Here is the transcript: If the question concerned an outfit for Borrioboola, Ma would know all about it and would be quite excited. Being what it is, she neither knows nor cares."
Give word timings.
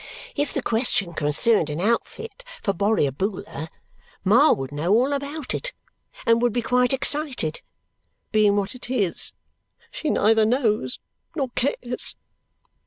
If 0.35 0.51
the 0.51 0.63
question 0.63 1.13
concerned 1.13 1.69
an 1.69 1.79
outfit 1.79 2.43
for 2.63 2.73
Borrioboola, 2.73 3.67
Ma 4.23 4.51
would 4.51 4.71
know 4.71 4.91
all 4.95 5.13
about 5.13 5.53
it 5.53 5.73
and 6.25 6.41
would 6.41 6.51
be 6.53 6.63
quite 6.63 6.91
excited. 6.91 7.61
Being 8.31 8.55
what 8.55 8.73
it 8.73 8.89
is, 8.89 9.31
she 9.91 10.09
neither 10.09 10.43
knows 10.43 10.97
nor 11.35 11.49
cares." 11.49 12.15